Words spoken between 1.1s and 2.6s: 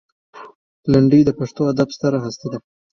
د پښتو ادب ستره هستي ده.